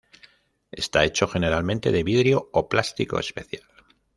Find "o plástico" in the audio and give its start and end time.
2.53-3.19